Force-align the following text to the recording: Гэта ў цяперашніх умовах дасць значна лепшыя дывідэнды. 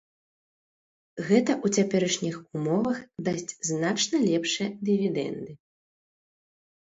Гэта 1.27 1.51
ў 1.65 1.81
цяперашніх 1.81 2.37
умовах 2.59 2.97
дасць 3.27 3.51
значна 3.71 4.17
лепшыя 4.29 4.69
дывідэнды. 4.89 5.53